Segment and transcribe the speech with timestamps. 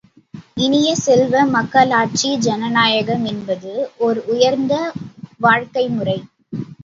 [0.57, 3.73] இனிய செல்வ, மக்களாட்சி ஜனநாயகம் என்பது
[3.99, 4.73] ஒர் உயர்ந்த
[5.39, 6.19] வாழ்க்கை முறை.